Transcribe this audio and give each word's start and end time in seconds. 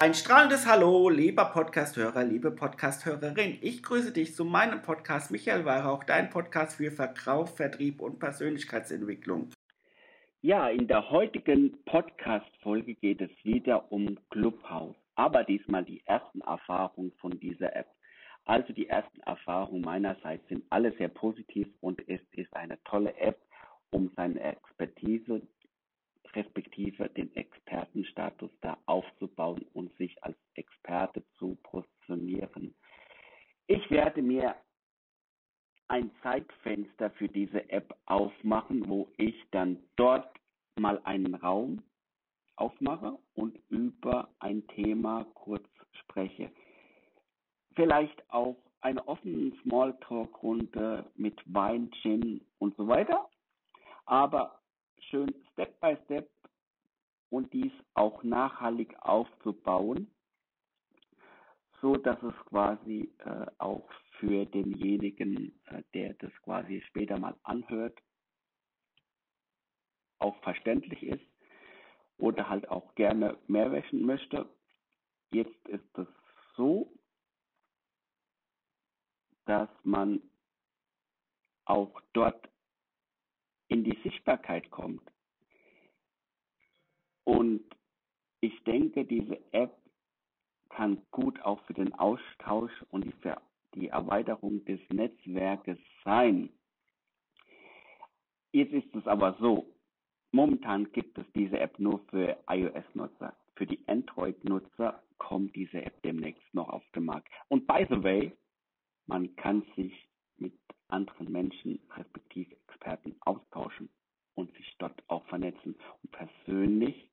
Ein 0.00 0.14
strahlendes 0.14 0.64
Hallo, 0.68 1.08
lieber 1.08 1.46
Podcasthörer, 1.46 2.22
liebe 2.22 2.52
Podcasthörerin. 2.52 3.58
Ich 3.62 3.82
grüße 3.82 4.12
dich 4.12 4.32
zu 4.32 4.44
meinem 4.44 4.80
Podcast 4.80 5.32
Michael 5.32 5.64
Weihrauch, 5.64 6.04
dein 6.04 6.30
Podcast 6.30 6.76
für 6.76 6.92
Verkauf, 6.92 7.56
Vertrieb 7.56 8.00
und 8.00 8.20
Persönlichkeitsentwicklung. 8.20 9.50
Ja, 10.40 10.68
in 10.68 10.86
der 10.86 11.10
heutigen 11.10 11.82
Podcast-Folge 11.84 12.94
geht 12.94 13.20
es 13.20 13.30
wieder 13.42 13.90
um 13.90 14.20
Clubhouse, 14.30 14.94
aber 15.16 15.42
diesmal 15.42 15.84
die 15.84 16.06
ersten 16.06 16.42
Erfahrungen 16.42 17.10
von 17.20 17.32
dieser 17.40 17.74
App. 17.74 17.88
Also 18.44 18.72
die 18.72 18.88
ersten 18.88 19.20
Erfahrungen 19.22 19.82
meinerseits 19.82 20.46
sind 20.48 20.64
alle 20.70 20.96
sehr 20.96 21.08
positiv 21.08 21.66
und 21.80 22.08
es 22.08 22.20
ist 22.30 22.54
eine 22.54 22.80
tolle 22.84 23.16
App, 23.16 23.40
um 23.90 24.12
seine 24.14 24.40
Expertise 24.40 25.42
respektive 26.34 27.08
den 27.10 27.34
Expertenstatus 27.36 28.50
da 28.60 28.78
aufzubauen 28.86 29.64
und 29.74 29.94
sich 29.96 30.22
als 30.22 30.36
Experte 30.54 31.22
zu 31.38 31.56
positionieren. 31.62 32.74
Ich 33.66 33.90
werde 33.90 34.22
mir 34.22 34.56
ein 35.88 36.10
Zeitfenster 36.22 37.10
für 37.12 37.28
diese 37.28 37.68
App 37.70 37.94
aufmachen, 38.06 38.88
wo 38.88 39.08
ich 39.16 39.34
dann 39.50 39.82
dort 39.96 40.28
mal 40.78 41.00
einen 41.04 41.34
Raum 41.34 41.82
aufmache 42.56 43.18
und 43.34 43.58
über 43.68 44.28
ein 44.38 44.66
Thema 44.68 45.24
kurz 45.34 45.66
spreche. 45.92 46.50
Vielleicht 47.74 48.22
auch 48.30 48.56
eine 48.80 49.06
offene 49.08 49.52
Smalltalk-Runde 49.62 51.10
mit 51.16 51.40
Wein, 51.46 51.90
Gin 52.02 52.44
und 52.58 52.76
so 52.76 52.86
weiter. 52.86 53.28
Aber 54.06 54.57
schön 55.10 55.34
Step 55.52 55.80
by 55.80 55.96
Step 56.04 56.28
und 57.30 57.52
dies 57.52 57.72
auch 57.94 58.22
nachhaltig 58.22 58.94
aufzubauen, 59.00 60.10
so 61.80 61.96
dass 61.96 62.22
es 62.22 62.34
quasi 62.46 63.12
äh, 63.18 63.46
auch 63.58 63.88
für 64.18 64.44
denjenigen, 64.46 65.58
äh, 65.66 65.82
der 65.94 66.14
das 66.14 66.32
quasi 66.42 66.82
später 66.88 67.18
mal 67.18 67.36
anhört, 67.42 67.98
auch 70.18 70.36
verständlich 70.42 71.02
ist 71.02 71.24
oder 72.18 72.48
halt 72.48 72.68
auch 72.68 72.94
gerne 72.94 73.38
mehr 73.46 73.70
wäschen 73.70 74.04
möchte. 74.04 74.48
Jetzt 75.30 75.68
ist 75.68 75.98
es 75.98 76.08
so, 76.56 76.92
dass 79.46 79.68
man 79.84 80.20
auch 81.64 82.00
dort 82.12 82.48
in 83.68 83.84
die 83.84 83.98
Sichtbarkeit 84.02 84.70
kommt. 84.70 85.02
Und 87.24 87.62
ich 88.40 88.62
denke, 88.64 89.04
diese 89.04 89.38
App 89.52 89.76
kann 90.70 91.02
gut 91.10 91.40
auch 91.42 91.60
für 91.64 91.74
den 91.74 91.92
Austausch 91.94 92.72
und 92.90 93.04
die, 93.04 93.12
die 93.74 93.88
Erweiterung 93.88 94.64
des 94.64 94.80
Netzwerkes 94.90 95.78
sein. 96.04 96.50
Jetzt 98.52 98.72
ist 98.72 98.94
es 98.94 99.06
aber 99.06 99.36
so, 99.40 99.66
momentan 100.32 100.90
gibt 100.92 101.18
es 101.18 101.26
diese 101.34 101.58
App 101.58 101.78
nur 101.78 102.00
für 102.10 102.38
iOS-Nutzer. 102.48 103.36
Für 103.56 103.66
die 103.66 103.80
Android-Nutzer 103.88 105.02
kommt 105.18 105.54
diese 105.56 105.84
App 105.84 106.00
demnächst 106.02 106.54
noch 106.54 106.68
auf 106.68 106.84
den 106.94 107.04
Markt. 107.04 107.28
Und 107.48 107.66
by 107.66 107.86
the 107.90 108.02
way, 108.02 108.32
man 109.06 109.34
kann 109.36 109.64
sich 109.74 109.92
mit 110.36 110.54
anderen 110.88 111.30
Menschen, 111.30 111.80
respektive 111.96 112.54
Experten, 112.68 113.16
austauschen 113.20 113.88
und 114.34 114.54
sich 114.56 114.76
dort 114.78 115.02
auch 115.08 115.24
vernetzen 115.26 115.74
und 116.02 116.12
persönlich 116.48 117.10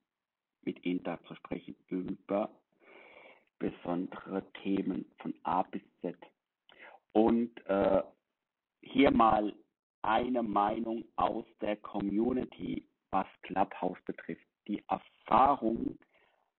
mit 0.62 0.84
ihnen 0.84 1.02
dazu 1.04 1.34
sprechen 1.34 1.76
über 1.88 2.50
besondere 3.58 4.44
Themen 4.62 5.04
von 5.18 5.34
A 5.42 5.62
bis 5.62 5.82
Z. 6.00 6.16
Und 7.12 7.50
äh, 7.66 8.02
hier 8.82 9.10
mal 9.10 9.54
eine 10.02 10.42
Meinung 10.42 11.04
aus 11.16 11.44
der 11.60 11.76
Community, 11.76 12.88
was 13.10 13.26
Clubhouse 13.42 13.98
betrifft. 14.04 14.46
Die 14.68 14.82
Erfahrungen 14.88 15.98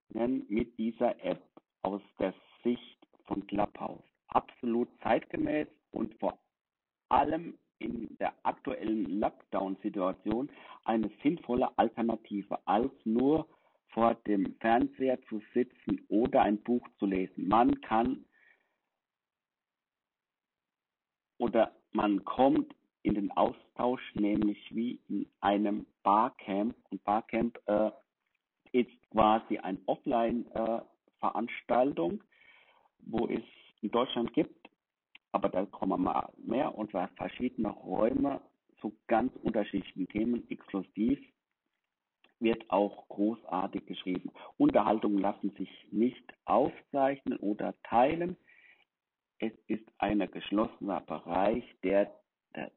mit 0.09 0.77
dieser 0.77 1.19
App 1.23 1.43
aus 1.81 2.01
der 2.19 2.33
Sicht 2.63 3.07
von 3.25 3.45
Clubhouse. 3.47 4.03
Absolut 4.29 4.89
zeitgemäß 5.01 5.67
und 5.91 6.17
vor 6.19 6.39
allem 7.09 7.57
in 7.79 8.17
der 8.17 8.33
aktuellen 8.43 9.19
Lockdown-Situation 9.19 10.49
eine 10.83 11.09
sinnvolle 11.23 11.69
Alternative, 11.77 12.59
als 12.65 12.91
nur 13.05 13.47
vor 13.89 14.15
dem 14.15 14.55
Fernseher 14.59 15.21
zu 15.23 15.41
sitzen 15.53 16.05
oder 16.09 16.41
ein 16.41 16.61
Buch 16.63 16.85
zu 16.99 17.05
lesen. 17.05 17.47
Man 17.47 17.79
kann 17.81 18.25
oder 21.37 21.71
man 21.91 22.25
kommt 22.25 22.75
in 23.03 23.13
den 23.15 23.31
Austausch, 23.31 24.01
nämlich 24.15 24.75
wie 24.75 24.99
in 25.07 25.29
einem 25.39 25.85
Barcamp. 26.03 26.75
Und 26.89 27.01
Barcamp 27.03 27.57
äh, 27.67 27.91
ist 28.71 28.89
quasi 29.11 29.59
eine 29.59 29.77
Offline-Veranstaltung, 29.85 32.13
äh, 32.13 32.23
wo 33.05 33.27
es 33.27 33.43
in 33.81 33.91
Deutschland 33.91 34.33
gibt 34.33 34.66
aber 35.37 35.49
da 35.49 35.67
kommen 35.67 35.91
wir 35.91 35.97
mal 35.99 36.33
mehr 36.37 36.73
und 36.73 36.89
zwar 36.89 37.09
verschiedene 37.09 37.69
Räume 37.69 38.41
zu 38.81 38.97
ganz 39.05 39.31
unterschiedlichen 39.43 40.07
Themen 40.07 40.49
exklusiv 40.49 41.19
wird 42.39 42.67
auch 42.71 43.07
großartig 43.09 43.85
geschrieben. 43.85 44.31
Unterhaltungen 44.57 45.19
lassen 45.19 45.51
sich 45.51 45.69
nicht 45.91 46.33
aufzeichnen 46.45 47.37
oder 47.37 47.75
teilen. 47.83 48.35
Es 49.37 49.51
ist 49.67 49.85
ein 49.99 50.19
geschlossener 50.31 51.01
Bereich, 51.01 51.63
der, 51.83 52.11
der 52.55 52.71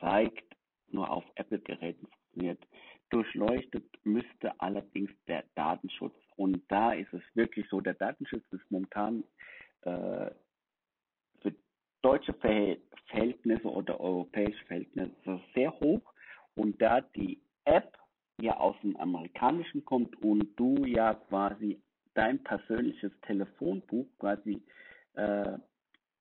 zeigt, 0.00 0.56
nur 0.88 1.08
auf 1.08 1.24
Apple-Geräten 1.36 2.08
funktioniert. 2.08 2.66
Durchleuchtet 3.10 3.84
müsste 4.02 4.60
allerdings 4.60 5.12
der 5.28 5.44
Datenschutz. 5.54 6.16
Und 6.34 6.60
da 6.66 6.92
ist 6.92 7.12
es 7.12 7.22
wirklich 7.34 7.68
so, 7.68 7.80
der 7.80 7.94
Datenschutz 7.94 8.44
ist 8.50 8.68
momentan 8.68 9.22
äh, 9.82 10.30
deutsche 12.02 12.34
Verhältnisse 12.34 13.68
oder 13.68 14.00
europäische 14.00 14.64
Verhältnisse 14.66 15.40
sehr 15.54 15.72
hoch. 15.80 16.02
Und 16.54 16.80
da 16.80 17.00
die 17.00 17.40
App 17.64 17.96
ja 18.40 18.56
aus 18.56 18.76
dem 18.82 18.96
Amerikanischen 18.96 19.84
kommt 19.84 20.20
und 20.22 20.48
du 20.56 20.84
ja 20.84 21.14
quasi 21.14 21.80
dein 22.14 22.42
persönliches 22.42 23.12
Telefonbuch 23.22 24.06
quasi 24.18 24.62
äh, 25.14 25.58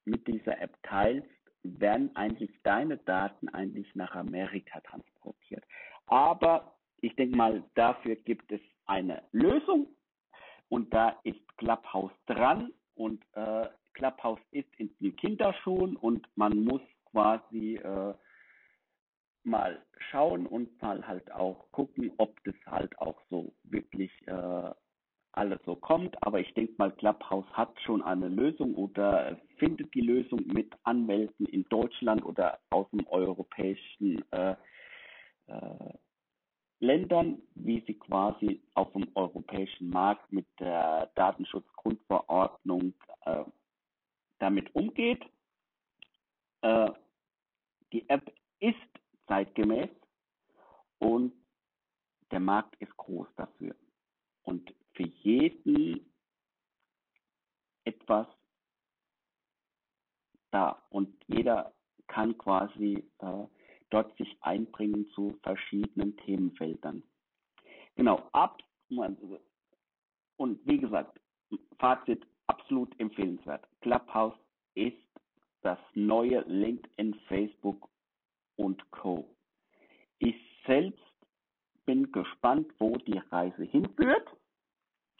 mit 0.05 0.27
dieser 0.27 0.59
App 0.61 0.75
teilst, 0.83 1.29
werden 1.63 2.15
eigentlich 2.15 2.51
deine 2.63 2.97
Daten 2.97 3.49
eigentlich 3.49 3.93
nach 3.95 4.15
Amerika 4.15 4.79
transportiert. 4.81 5.63
Aber 6.05 6.75
ich 7.01 7.15
denke 7.15 7.35
mal, 7.35 7.63
dafür 7.75 8.15
gibt 8.15 8.51
es 8.51 8.61
eine 8.85 9.23
Lösung. 9.31 9.87
Und 10.69 10.93
da 10.93 11.19
ist 11.23 11.57
Clubhouse 11.57 12.13
dran. 12.27 12.71
Und 12.95 13.23
äh, 13.33 13.67
Clubhouse 13.99 14.39
ist 14.51 14.73
in 14.77 14.89
den 15.01 15.13
Kinderschuhen 15.17 15.97
und 15.97 16.25
man 16.37 16.63
muss 16.63 16.81
quasi 17.11 17.75
äh, 17.75 18.13
mal 19.43 19.81
schauen 20.09 20.45
und 20.47 20.81
mal 20.81 21.05
halt 21.05 21.29
auch 21.33 21.69
gucken, 21.71 22.13
ob 22.17 22.41
das 22.45 22.55
halt 22.65 22.97
auch 22.99 23.19
so 23.29 23.53
wirklich 23.63 24.09
äh, 24.25 24.71
alles 25.33 25.59
so 25.65 25.75
kommt. 25.75 26.15
Aber 26.23 26.39
ich 26.39 26.53
denke 26.53 26.75
mal, 26.77 26.91
Clubhouse 26.91 27.45
hat 27.51 27.77
schon 27.81 28.01
eine 28.01 28.29
Lösung 28.29 28.73
oder 28.75 29.37
findet 29.57 29.93
die 29.93 30.01
Lösung 30.01 30.47
mit 30.47 30.73
Anmelden 30.83 31.45
in 31.47 31.65
Deutschland 31.65 32.23
oder 32.23 32.57
aus 32.69 32.89
dem 32.91 33.05
europäischen 33.07 34.23
äh, 34.31 34.55
äh, 35.47 35.93
Ländern, 36.79 37.41
wie 37.55 37.83
sie 37.85 37.95
quasi 37.95 38.61
auf 38.75 38.93
dem 38.93 39.09
europäischen 39.15 39.89
Markt 39.89 40.31
mit 40.31 40.45
der 40.57 41.11
Datenschutzgrundverordnung 41.15 42.93
äh, 43.25 43.43
damit 44.39 44.73
umgeht. 44.75 45.23
Äh, 46.61 46.91
die 47.93 48.07
App 48.09 48.33
ist 48.59 48.75
zeitgemäß 49.27 49.89
und 50.99 51.33
der 52.31 52.39
Markt 52.39 52.75
ist 52.81 52.95
groß 52.97 53.27
dafür. 53.35 53.75
Und 54.43 54.73
für 54.93 55.07
jeden 55.07 56.11
etwas 57.83 58.27
da. 60.51 60.83
Und 60.89 61.15
jeder 61.27 61.73
kann 62.07 62.37
quasi 62.37 63.03
äh, 63.19 63.45
dort 63.89 64.15
sich 64.17 64.37
einbringen 64.41 65.09
zu 65.11 65.37
verschiedenen 65.43 66.17
Themenfeldern. 66.17 67.03
Genau, 67.95 68.29
ab 68.31 68.61
und 70.37 70.65
wie 70.65 70.77
gesagt, 70.77 71.19
Fazit 71.77 72.25
absolut 72.49 72.99
empfehlenswert. 72.99 73.65
Clubhouse 73.81 74.37
ist 74.73 74.97
das 75.61 75.79
neue 75.93 76.41
LinkedIn, 76.41 77.13
Facebook 77.27 77.89
und 78.55 78.89
Co. 78.91 79.29
Ich 80.19 80.35
selbst 80.65 80.99
bin 81.85 82.11
gespannt, 82.11 82.67
wo 82.79 82.97
die 82.97 83.17
Reise 83.31 83.63
hinführt. 83.63 84.27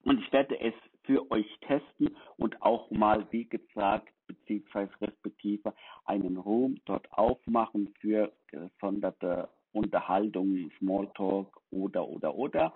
Und 0.03 0.19
ich 0.21 0.31
werde 0.31 0.59
es 0.59 0.73
für 1.03 1.29
euch 1.31 1.47
testen 1.61 2.15
und 2.37 2.61
auch 2.61 2.89
mal, 2.91 3.27
wie 3.31 3.45
gesagt, 3.45 4.13
beziehungsweise 4.27 4.91
respektive 5.01 5.73
einen 6.05 6.37
Room 6.37 6.79
dort 6.85 7.11
aufmachen 7.11 7.93
für 7.99 8.31
gesonderte 8.47 9.49
Unterhaltungen, 9.73 10.71
Smalltalk 10.79 11.59
oder, 11.71 12.07
oder, 12.07 12.35
oder. 12.35 12.73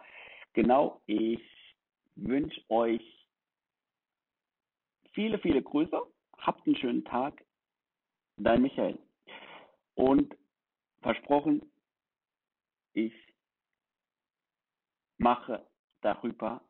Genau, 0.53 1.01
ich 1.05 1.41
wünsche 2.15 2.61
euch 2.69 3.22
viele, 5.13 5.39
viele 5.39 5.61
Grüße. 5.61 5.99
Habt 6.37 6.65
einen 6.67 6.75
schönen 6.75 7.05
Tag. 7.05 7.43
Dein 8.37 8.61
Michael. 8.61 8.97
Und 9.95 10.35
versprochen, 11.01 11.71
ich 12.93 13.13
mache 15.17 15.65
darüber 16.01 16.61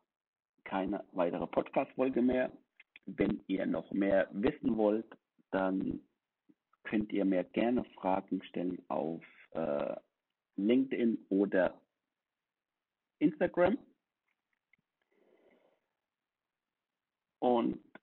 keine 0.64 1.04
weitere 1.12 1.46
Podcast-Folge 1.46 2.22
mehr. 2.22 2.52
Wenn 3.06 3.42
ihr 3.46 3.66
noch 3.66 3.90
mehr 3.92 4.28
wissen 4.32 4.76
wollt, 4.76 5.06
dann 5.50 6.00
könnt 6.84 7.12
ihr 7.12 7.24
mir 7.24 7.44
gerne 7.44 7.84
Fragen 7.96 8.42
stellen 8.44 8.82
auf 8.88 9.22
äh, 9.50 9.96
LinkedIn 10.56 11.26
oder 11.28 11.80
Instagram. 13.18 13.78
Und 17.40 17.93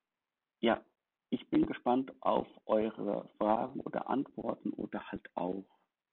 ja, 0.62 0.84
ich 1.30 1.50
bin 1.50 1.66
gespannt 1.66 2.14
auf 2.22 2.48
eure 2.66 3.28
Fragen 3.38 3.80
oder 3.82 4.10
Antworten 4.10 4.72
oder 4.74 5.12
halt 5.12 5.30
auch 5.36 5.66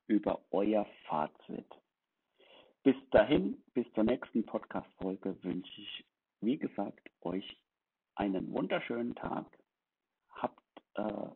über 0.07 0.45
euer 0.51 0.87
Fazit. 1.07 1.67
Bis 2.83 2.97
dahin, 3.11 3.63
bis 3.75 3.87
zur 3.95 4.05
nächsten 4.05 4.47
Podcast-Folge 4.47 5.37
wünsche 5.43 5.81
ich, 5.81 6.07
wie 6.41 6.59
gesagt, 6.59 7.11
euch 7.21 7.61
einen 8.15 8.53
wunderschönen 8.53 9.15
Tag. 9.15 9.47
Habt 10.31 10.83
äh, 10.95 11.29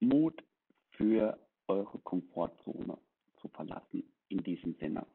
Mut 0.00 0.42
für 0.90 1.38
eure 1.66 1.98
Komfortzone 2.00 2.98
zu 3.40 3.48
verlassen. 3.48 4.12
In 4.28 4.42
diesem 4.42 4.74
Sinne. 4.74 5.06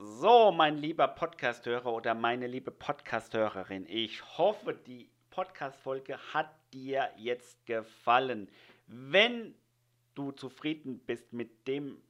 So, 0.00 0.52
mein 0.52 0.78
lieber 0.78 1.08
Podcasthörer 1.08 1.92
oder 1.92 2.14
meine 2.14 2.46
liebe 2.46 2.70
Podcasthörerin, 2.70 3.84
ich 3.88 4.38
hoffe, 4.38 4.72
die 4.72 5.10
Podcast-Folge 5.30 6.16
hat 6.32 6.54
dir 6.72 7.10
jetzt 7.16 7.66
gefallen. 7.66 8.48
Wenn 8.86 9.56
du 10.14 10.30
zufrieden 10.30 11.00
bist 11.00 11.32
mit 11.32 11.66
dem 11.66 12.00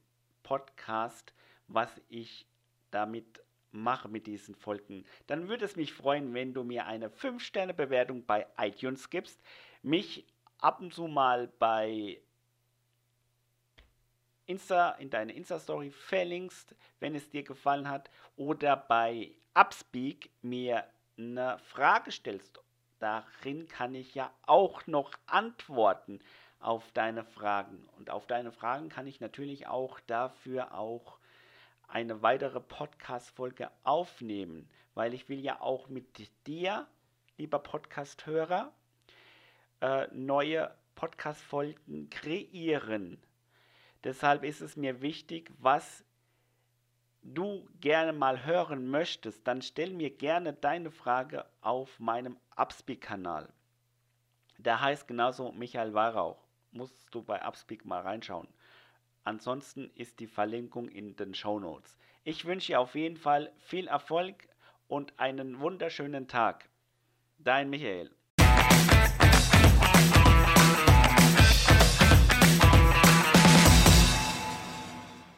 Podcast, 0.42 1.32
was 1.66 1.90
ich 2.10 2.46
damit 2.90 3.42
mache 3.70 4.10
mit 4.10 4.26
diesen 4.26 4.54
Folgen, 4.54 5.06
dann 5.26 5.48
würde 5.48 5.64
es 5.64 5.74
mich 5.74 5.94
freuen, 5.94 6.34
wenn 6.34 6.52
du 6.52 6.64
mir 6.64 6.84
eine 6.84 7.08
5-Sterne-Bewertung 7.08 8.26
bei 8.26 8.46
iTunes 8.58 9.08
gibst, 9.08 9.40
mich 9.82 10.26
ab 10.58 10.82
und 10.82 10.92
zu 10.92 11.08
mal 11.08 11.48
bei 11.58 12.20
Insta, 14.48 14.92
in 14.92 15.10
deine 15.10 15.32
Insta-Story 15.34 15.90
verlinkst, 15.90 16.74
wenn 17.00 17.14
es 17.14 17.28
dir 17.30 17.42
gefallen 17.42 17.88
hat, 17.88 18.10
oder 18.36 18.76
bei 18.76 19.32
Upspeak 19.54 20.30
mir 20.40 20.84
eine 21.18 21.58
Frage 21.58 22.10
stellst. 22.10 22.60
Darin 22.98 23.68
kann 23.68 23.94
ich 23.94 24.14
ja 24.14 24.32
auch 24.46 24.86
noch 24.86 25.12
antworten 25.26 26.20
auf 26.60 26.90
deine 26.92 27.24
Fragen. 27.24 27.86
Und 27.96 28.10
auf 28.10 28.26
deine 28.26 28.50
Fragen 28.50 28.88
kann 28.88 29.06
ich 29.06 29.20
natürlich 29.20 29.66
auch 29.66 30.00
dafür 30.00 30.74
auch 30.74 31.18
eine 31.86 32.22
weitere 32.22 32.60
Podcast-Folge 32.60 33.70
aufnehmen, 33.84 34.68
weil 34.94 35.14
ich 35.14 35.28
will 35.28 35.40
ja 35.40 35.60
auch 35.60 35.88
mit 35.88 36.06
dir, 36.46 36.86
lieber 37.36 37.58
Podcast-Hörer, 37.58 38.72
äh, 39.80 40.06
neue 40.12 40.74
Podcast-Folgen 40.94 42.10
kreieren. 42.10 43.22
Deshalb 44.04 44.44
ist 44.44 44.60
es 44.60 44.76
mir 44.76 45.02
wichtig, 45.02 45.50
was 45.58 46.04
du 47.22 47.68
gerne 47.80 48.12
mal 48.12 48.44
hören 48.44 48.88
möchtest, 48.88 49.46
dann 49.46 49.62
stell 49.62 49.90
mir 49.90 50.10
gerne 50.10 50.52
deine 50.52 50.90
Frage 50.90 51.44
auf 51.60 51.98
meinem 51.98 52.38
Upspeak-Kanal. 52.56 53.48
Der 54.58 54.80
heißt 54.80 55.06
genauso 55.06 55.52
Michael 55.52 55.94
Weihrauch 55.94 56.48
musst 56.72 57.14
du 57.14 57.22
bei 57.22 57.44
Upspeak 57.46 57.84
mal 57.84 58.00
reinschauen. 58.00 58.48
Ansonsten 59.24 59.90
ist 59.94 60.20
die 60.20 60.26
Verlinkung 60.26 60.88
in 60.88 61.16
den 61.16 61.34
Show 61.34 61.58
Notes. 61.58 61.96
Ich 62.24 62.44
wünsche 62.44 62.68
dir 62.68 62.80
auf 62.80 62.94
jeden 62.94 63.16
Fall 63.16 63.52
viel 63.58 63.88
Erfolg 63.88 64.48
und 64.86 65.18
einen 65.18 65.60
wunderschönen 65.60 66.28
Tag. 66.28 66.68
Dein 67.38 67.70
Michael. 67.70 68.10